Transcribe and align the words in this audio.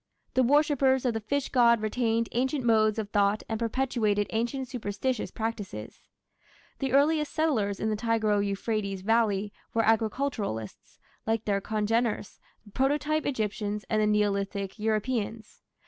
The 0.33 0.41
worshippers 0.41 1.05
of 1.05 1.13
the 1.13 1.19
fish 1.19 1.49
god 1.49 1.79
retained 1.79 2.27
ancient 2.31 2.65
modes 2.65 2.97
of 2.97 3.11
thought 3.11 3.43
and 3.47 3.59
perpetuated 3.59 4.25
ancient 4.31 4.67
superstitious 4.67 5.29
practices. 5.29 6.01
The 6.79 6.91
earliest 6.91 7.31
settlers 7.31 7.79
in 7.79 7.91
the 7.91 7.95
Tigro 7.95 8.43
Euphrates 8.43 9.01
valley 9.03 9.53
were 9.75 9.85
agriculturists, 9.85 10.97
like 11.27 11.45
their 11.45 11.61
congeners, 11.61 12.39
the 12.65 12.71
proto 12.71 13.21
Egyptians 13.27 13.85
and 13.91 14.01
the 14.01 14.07
Neolithic 14.07 14.79
Europeans. 14.79 15.61